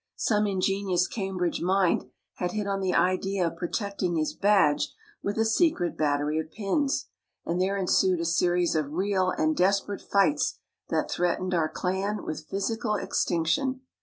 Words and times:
Some 0.15 0.47
ingenious 0.47 1.05
Cam 1.07 1.37
bridge 1.37 1.61
mind 1.61 2.05
had 2.37 2.53
hit 2.53 2.65
on 2.65 2.81
the 2.81 2.95
idea 2.95 3.45
of 3.45 3.55
protect 3.55 4.01
ing 4.01 4.15
his 4.15 4.33
badge 4.33 4.95
with 5.21 5.37
a 5.37 5.45
secret 5.45 5.95
battery 5.95 6.39
of 6.39 6.49
pins, 6.49 7.05
and 7.45 7.61
there 7.61 7.77
ensued 7.77 8.19
a 8.19 8.25
series 8.25 8.73
of 8.73 8.93
real 8.93 9.29
and 9.29 9.55
desperate 9.55 10.01
fights 10.01 10.57
that 10.89 11.11
threatened 11.11 11.53
our 11.53 11.69
clan 11.69 12.25
with 12.25 12.47
physical 12.49 12.95
extinction. 12.95 13.81